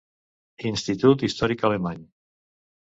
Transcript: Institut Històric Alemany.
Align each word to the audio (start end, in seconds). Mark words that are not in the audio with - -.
Institut 0.69 1.27
Històric 1.29 1.69
Alemany. 1.71 2.05